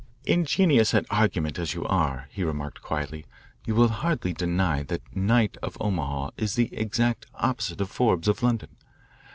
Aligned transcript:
"Ingenious 0.25 0.95
at 0.95 1.05
argument 1.11 1.59
as 1.59 1.75
you 1.75 1.85
are, 1.85 2.27
he 2.31 2.43
remarked 2.43 2.81
quietly, 2.81 3.27
"you 3.65 3.75
will 3.75 3.89
hardly 3.89 4.33
deny 4.33 4.81
that 4.81 5.15
Knight, 5.15 5.57
of 5.61 5.77
Omaha, 5.79 6.31
is 6.37 6.55
the 6.55 6.75
exact 6.75 7.27
opposite 7.35 7.81
of 7.81 7.91
Forbes, 7.91 8.27
of 8.27 8.41
London. 8.41 8.77